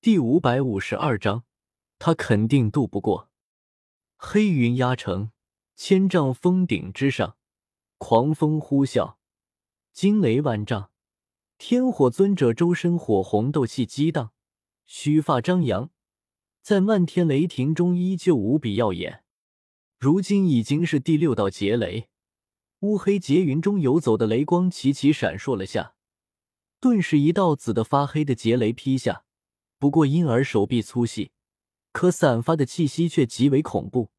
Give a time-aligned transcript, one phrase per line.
[0.00, 1.42] 第五百五十二章，
[1.98, 3.30] 他肯定渡不过。
[4.16, 5.32] 黑云压城，
[5.74, 7.36] 千丈峰顶之上，
[7.98, 9.16] 狂风呼啸，
[9.92, 10.92] 惊雷万丈。
[11.58, 14.30] 天火尊者周身火红斗气激荡，
[14.86, 15.90] 须发张扬，
[16.62, 19.24] 在漫天雷霆中依旧无比耀眼。
[19.98, 22.08] 如今已经是第六道劫雷，
[22.80, 25.96] 乌黑劫云中游走的雷光齐齐闪烁了下，
[26.78, 29.24] 顿时一道紫的发黑的劫雷劈下。
[29.78, 31.30] 不过婴儿手臂粗细，
[31.92, 34.10] 可散发的气息却极为恐怖，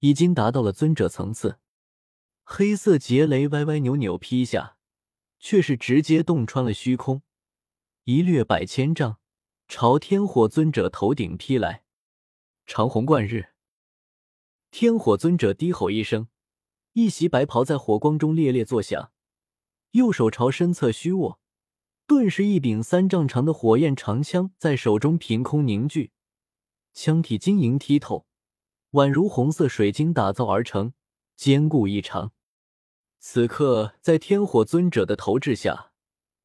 [0.00, 1.58] 已经达到了尊者层次。
[2.42, 4.78] 黑色劫雷歪歪扭扭劈下，
[5.38, 7.22] 却是直接洞穿了虚空，
[8.04, 9.18] 一掠百千丈，
[9.68, 11.84] 朝天火尊者头顶劈来。
[12.64, 13.50] 长虹贯日，
[14.70, 16.28] 天火尊者低吼一声，
[16.94, 19.12] 一袭白袍在火光中猎猎作响，
[19.90, 21.40] 右手朝身侧虚握。
[22.06, 26.12] 顿时，一柄三丈长的火焰长枪在手中凭空凝聚，
[26.92, 28.26] 枪体晶莹剔透，
[28.92, 30.92] 宛如红色水晶打造而成，
[31.34, 32.32] 坚固异常。
[33.18, 35.90] 此刻，在天火尊者的投掷下，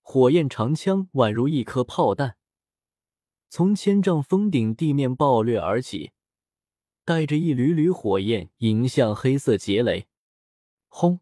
[0.00, 2.38] 火焰长枪宛如一颗炮弹，
[3.50, 6.12] 从千丈峰顶地面爆掠而起，
[7.04, 10.08] 带着一缕缕火焰迎向黑色劫雷。
[10.88, 11.20] 轰！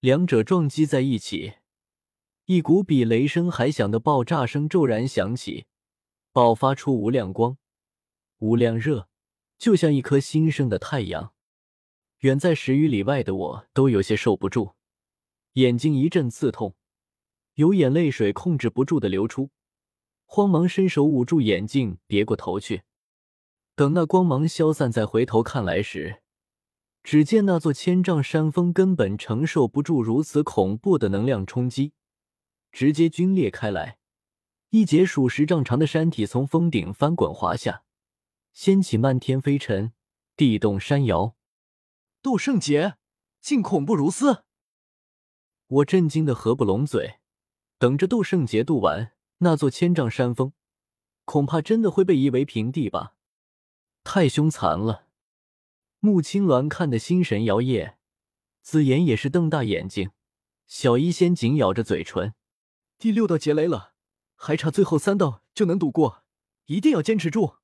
[0.00, 1.54] 两者撞击在一起。
[2.46, 5.64] 一股比雷声还响的爆炸声骤然响起，
[6.30, 7.56] 爆发出无量光、
[8.40, 9.08] 无量热，
[9.56, 11.32] 就像一颗新生的太阳。
[12.18, 14.74] 远在十余里外的我都有些受不住，
[15.54, 16.74] 眼睛一阵刺痛，
[17.54, 19.48] 有眼泪水控制不住的流出，
[20.26, 22.82] 慌忙伸手捂住眼睛，别过头去。
[23.74, 26.20] 等那光芒消散，再回头看来时，
[27.02, 31.94] 只见那座千丈山峰根本承受不住如此恐怖的能量冲击。
[32.74, 33.98] 直接皲裂开来，
[34.70, 37.84] 一截数十丈长的山体从峰顶翻滚滑下，
[38.52, 39.92] 掀起漫天飞尘，
[40.36, 41.36] 地动山摇。
[42.20, 42.96] 斗圣劫，
[43.40, 44.42] 竟恐怖如斯！
[45.68, 47.20] 我震惊的合不拢嘴。
[47.78, 50.52] 等着斗圣劫渡完，那座千丈山峰，
[51.24, 53.14] 恐怕真的会被夷为平地吧？
[54.02, 55.06] 太凶残了！
[56.00, 57.94] 穆青鸾看得心神摇曳，
[58.62, 60.10] 紫妍也是瞪大眼睛，
[60.66, 62.34] 小医仙紧咬着嘴唇。
[63.04, 63.92] 第六道劫雷了，
[64.34, 66.24] 还差最后三道就能躲过，
[66.64, 67.56] 一定要坚持住。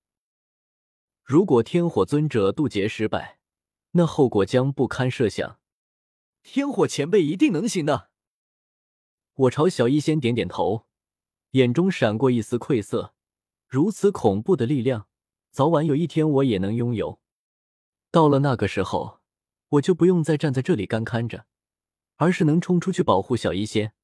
[1.25, 3.39] 如果天火尊者渡劫失败，
[3.93, 5.59] 那后果将不堪设想。
[6.43, 8.11] 天火前辈一定能行的。
[9.33, 10.87] 我朝小医仙点点头，
[11.53, 13.15] 眼中闪过一丝愧色。
[13.67, 15.09] 如此恐怖的力量，
[15.51, 17.19] 早晚有一天我也能拥有。
[18.11, 19.21] 到了那个时候，
[19.71, 21.47] 我就不用再站在这里干看着，
[22.17, 23.95] 而是能冲出去保护小医仙。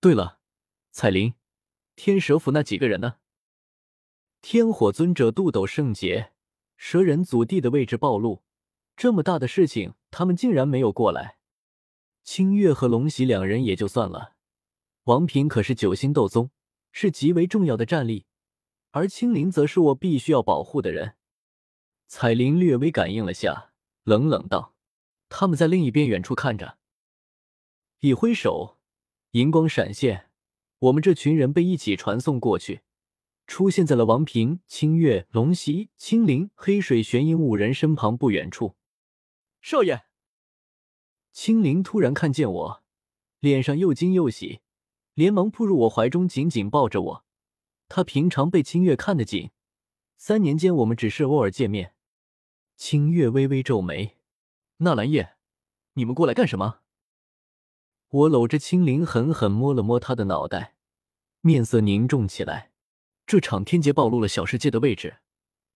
[0.00, 0.40] 对了。
[0.96, 1.34] 彩铃，
[1.96, 3.16] 天蛇府那几个人呢？
[4.40, 6.30] 天火尊者渡斗圣劫，
[6.76, 8.44] 蛇人祖地的位置暴露，
[8.96, 11.38] 这么大的事情，他们竟然没有过来。
[12.22, 14.36] 清月和龙喜两人也就算了，
[15.02, 16.52] 王平可是九星斗宗，
[16.92, 18.26] 是极为重要的战力，
[18.92, 21.16] 而青灵则是我必须要保护的人。
[22.06, 23.72] 彩铃略微感应了下，
[24.04, 24.76] 冷冷道
[25.28, 26.78] ：“他们在另一边远处看着。”
[27.98, 28.78] 一挥手，
[29.32, 30.30] 银光闪现。
[30.78, 32.82] 我们这群人被一起传送过去，
[33.46, 38.76] 出现在了王平、清月、龙袭、青灵、黑水、玄阴五人身旁不远处。
[39.62, 40.04] 少爷，
[41.32, 42.82] 青灵突然看见我，
[43.40, 44.60] 脸上又惊又喜，
[45.14, 47.24] 连忙扑入我怀中，紧紧抱着我。
[47.88, 49.50] 他平常被清月看得紧，
[50.16, 51.94] 三年间我们只是偶尔见面。
[52.76, 54.16] 清月微微皱眉
[54.78, 55.36] ：“纳兰叶，
[55.94, 56.80] 你们过来干什么？”
[58.14, 60.76] 我搂着青灵，狠狠摸了摸他的脑袋，
[61.40, 62.70] 面色凝重起来。
[63.26, 65.18] 这场天劫暴露了小世界的位置，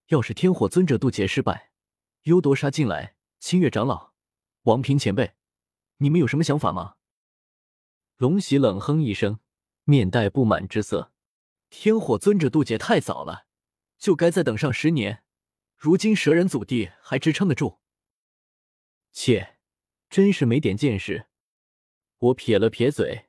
[0.09, 1.72] 要是天火尊者渡劫失败，
[2.22, 4.12] 幽夺杀进来，清月长老、
[4.62, 5.32] 王平前辈，
[5.97, 6.94] 你们有什么想法吗？
[8.19, 9.41] 龙喜冷哼一声，
[9.82, 11.10] 面带不满之色。
[11.70, 13.47] 天火尊者渡劫太早了，
[13.99, 15.25] 就该再等上十年。
[15.76, 17.79] 如今蛇人祖地还支撑得住？
[19.11, 19.56] 切，
[20.08, 21.26] 真是没点见识。
[22.19, 23.26] 我撇了撇嘴，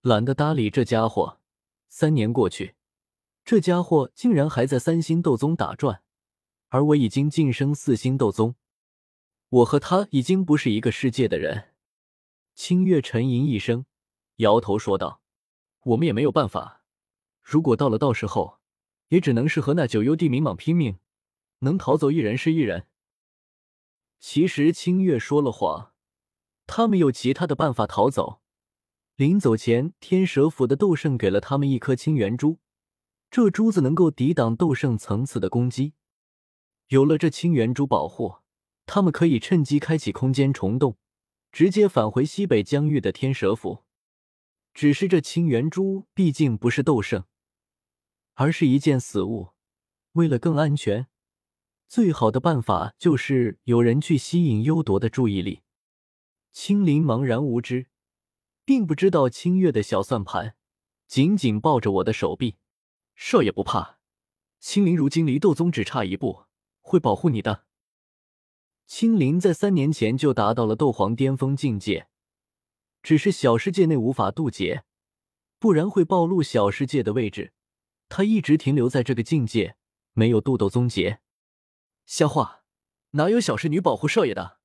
[0.00, 1.40] 懒得搭理这家伙。
[1.88, 2.74] 三年过去，
[3.44, 6.02] 这家伙竟然还在三星斗宗打转，
[6.68, 8.56] 而我已经晋升四星斗宗。
[9.48, 11.74] 我和他已经不是一个世界的人。
[12.54, 13.86] 清月沉吟一声，
[14.36, 15.22] 摇头说道
[15.84, 16.82] ：“我们也没有办法。
[17.40, 18.58] 如果到了到时候，
[19.08, 20.98] 也只能是和那九幽地冥蟒拼命，
[21.60, 22.88] 能逃走一人是一人。”
[24.18, 25.94] 其实清月说了谎。
[26.68, 28.40] 他们有其他的办法逃走。
[29.16, 32.58] 临走前，天蛇府的斗圣给了他们一颗青元珠，
[33.30, 35.94] 这珠子能够抵挡斗圣层次的攻击。
[36.88, 38.36] 有了这青元珠保护，
[38.86, 40.98] 他们可以趁机开启空间虫洞，
[41.50, 43.84] 直接返回西北疆域的天蛇府。
[44.72, 47.24] 只是这青元珠毕竟不是斗圣，
[48.34, 49.48] 而是一件死物。
[50.12, 51.08] 为了更安全，
[51.88, 55.62] 最好的办法就是有人去吸引幽夺的注意力。
[56.60, 57.86] 青灵茫然无知，
[58.64, 60.56] 并不知道清月的小算盘，
[61.06, 62.56] 紧紧抱着我的手臂。
[63.14, 64.00] 少爷不怕，
[64.58, 66.46] 青灵如今离斗宗只差一步，
[66.80, 67.64] 会保护你的。
[68.88, 72.08] 青灵在三年前就达到了斗皇巅峰境界，
[73.04, 74.82] 只是小世界内无法渡劫，
[75.60, 77.52] 不然会暴露小世界的位置。
[78.08, 79.76] 他一直停留在这个境界，
[80.12, 81.20] 没有渡斗宗劫。
[82.04, 82.64] 瞎话，
[83.12, 84.57] 哪有小侍女保护少爷的？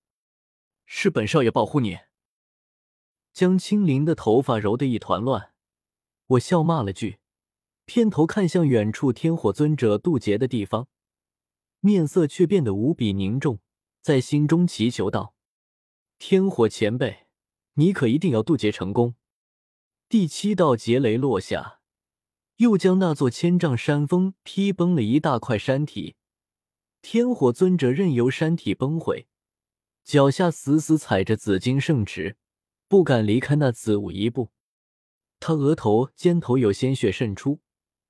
[0.96, 1.98] 是本少爷保护你。
[3.34, 5.54] 将青灵的头发揉得一团乱，
[6.28, 7.18] 我笑骂了句，
[7.86, 10.88] 偏头看向远处天火尊者渡劫的地方，
[11.80, 13.60] 面色却变得无比凝重，
[14.02, 15.34] 在心中祈求道
[16.20, 17.26] ：“天火前辈，
[17.74, 19.16] 你可一定要渡劫成功！”
[20.08, 21.80] 第七道劫雷落下，
[22.58, 26.16] 又将那座千丈山峰劈崩了一大块山体。
[27.02, 29.28] 天火尊者任由山体崩毁，
[30.04, 32.36] 脚下死死踩着紫金圣池，
[32.88, 34.52] 不敢离开那紫物一步。
[35.40, 37.62] 他额头、肩头有鲜血渗出，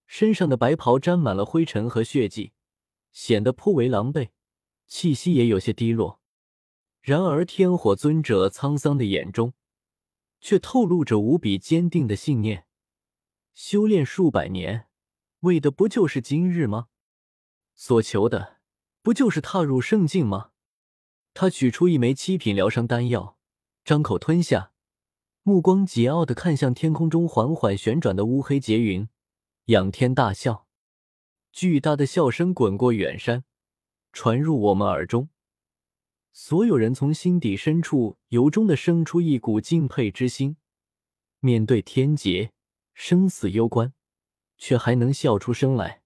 [0.05, 2.53] 身上的白袍沾满了灰尘和血迹，
[3.11, 4.29] 显得颇为狼狈，
[4.87, 6.19] 气息也有些低落。
[7.01, 9.53] 然而，天火尊者沧桑的眼中，
[10.39, 12.65] 却透露着无比坚定的信念。
[13.53, 14.87] 修炼数百年，
[15.41, 16.87] 为的不就是今日吗？
[17.75, 18.61] 所求的。
[19.01, 20.51] 不就是踏入圣境吗？
[21.33, 23.37] 他取出一枚七品疗伤丹药，
[23.83, 24.71] 张口吞下，
[25.41, 29.09] 目光桀骜的看向天空中缓缓旋转的乌黑劫云，
[29.65, 30.67] 仰天大笑。
[31.51, 33.43] 巨大的笑声滚过远山，
[34.11, 35.29] 传入我们耳中。
[36.31, 40.57] 所有人从心底深处由衷的生出一股敬佩之心。
[41.39, 42.51] 面对天劫，
[42.93, 43.93] 生死攸关，
[44.57, 46.01] 却还能笑出声来，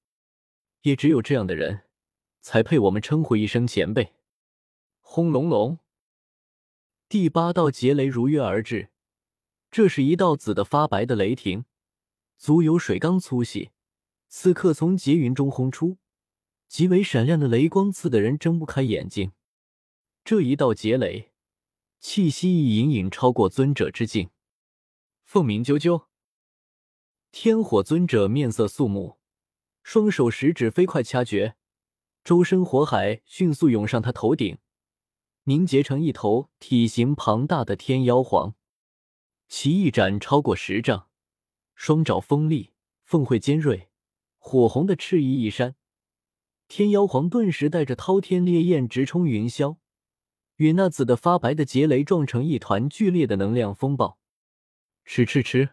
[0.82, 1.84] 也只有这样的人。
[2.42, 4.17] 才配我们称呼一声前辈。
[5.10, 5.80] 轰隆隆，
[7.08, 8.90] 第八道劫雷如约而至。
[9.72, 11.64] 这是一道紫的发白的雷霆，
[12.38, 13.72] 足有水缸粗细。
[14.28, 15.98] 此刻从劫云中轰出，
[16.68, 19.32] 极为闪亮的雷光刺得人睁不开眼睛。
[20.26, 21.32] 这一道劫雷，
[22.02, 24.30] 气息已隐隐超过尊者之境。
[25.24, 26.08] 凤鸣啾啾，
[27.32, 29.18] 天火尊者面色肃穆，
[29.82, 31.56] 双手食指飞快掐诀。
[32.26, 34.60] 周身火海迅速涌上他头顶，
[35.48, 38.54] 凝结成一头体型庞大的天妖皇，
[39.48, 41.08] 其翼展超过十丈，
[41.74, 42.74] 双爪锋利，
[43.06, 43.88] 凤喙尖锐，
[44.40, 45.76] 火红的翅翼一扇，
[46.68, 49.78] 天妖皇顿时带着滔天烈焰直冲云霄，
[50.58, 54.20] 与那紫的发白的劫雷撞成一团剧烈的能量风暴。
[55.06, 55.70] 吃吃吃！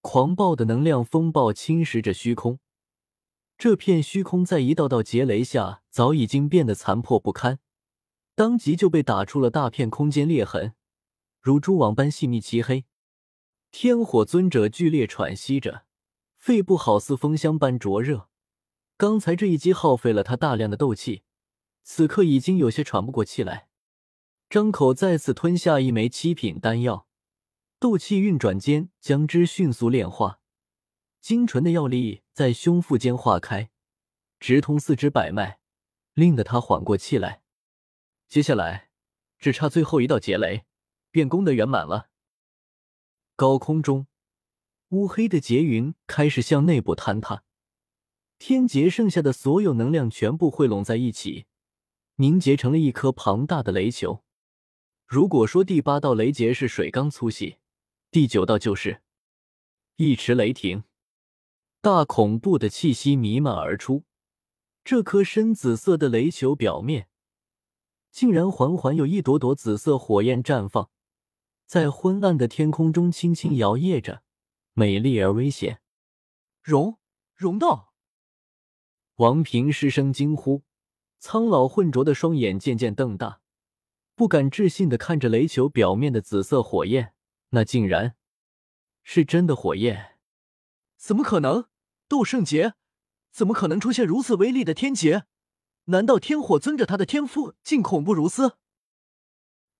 [0.00, 2.58] 狂暴的能量风暴侵蚀着虚空。
[3.58, 7.58] 这片虚空在一道道劫雷下早已经变得残破不堪，
[8.40, 10.72] 当即就被打出了大片空间裂痕，
[11.42, 12.86] 如蛛网般细密漆黑。
[13.70, 15.84] 天火尊者剧烈喘息着，
[16.38, 18.30] 肺部好似风箱般灼热。
[18.96, 21.22] 刚才这一击耗费了他大量的斗气，
[21.82, 23.68] 此刻已经有些喘不过气来。
[24.48, 27.06] 张口再次吞下一枚七品丹药，
[27.78, 30.40] 斗气运转间将之迅速炼化。
[31.20, 33.68] 精纯的药力在胸腹间化开，
[34.38, 35.58] 直通四肢百脉，
[36.14, 37.39] 令得他缓过气来。
[38.30, 38.90] 接下来
[39.40, 40.64] 只差最后一道劫雷，
[41.10, 42.10] 便功德圆满了。
[43.34, 44.06] 高空中，
[44.90, 47.42] 乌黑的劫云开始向内部坍塌，
[48.38, 51.46] 天劫剩下的所有能量全部汇拢在一起，
[52.16, 54.22] 凝结成了一颗庞大的雷球。
[55.08, 57.56] 如果说第八道雷劫是水缸粗细，
[58.12, 59.02] 第九道就是
[59.96, 60.84] 一池雷霆。
[61.80, 64.04] 大恐怖的气息弥漫而出，
[64.84, 67.08] 这颗深紫色的雷球表面
[68.10, 70.90] 竟然缓缓有一朵朵紫色火焰绽放，
[71.66, 74.22] 在昏暗的天空中轻轻摇曳着，
[74.74, 75.80] 美丽而危险。
[76.62, 76.98] 融
[77.34, 77.94] 融道！
[79.16, 80.62] 王平失声惊呼，
[81.18, 83.40] 苍老浑浊的双眼渐渐瞪大，
[84.14, 87.14] 不敢置信的看着雷球表面的紫色火焰，
[87.50, 88.16] 那竟然
[89.02, 90.18] 是真的火焰！
[90.96, 91.66] 怎么可能？
[92.08, 92.74] 斗圣劫，
[93.30, 95.26] 怎么可能出现如此威力的天劫？
[95.86, 98.56] 难道天火尊者他的天赋竟恐怖如斯？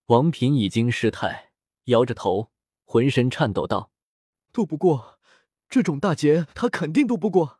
[0.06, 1.52] 王平已经失态，
[1.84, 2.50] 摇着头，
[2.84, 3.92] 浑身颤抖道
[4.52, 5.20] ：“渡不过，
[5.68, 7.59] 这种大劫他肯定渡不过。